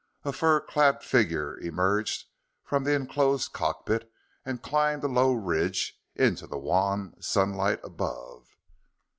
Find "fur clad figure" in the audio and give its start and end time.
0.33-1.59